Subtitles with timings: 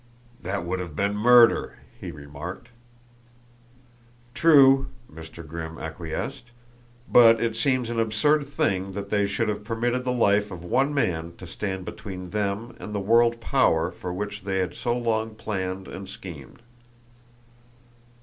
[0.41, 2.69] "That would have been murder," he remarked.
[4.33, 5.45] "True," Mr.
[5.47, 6.45] Grimm acquiesced,
[7.07, 10.91] "but it seems an absurd thing that they should have permitted the life of one
[10.91, 15.35] man to stand between them and the world power for which they had so long
[15.35, 16.63] planned and schemed.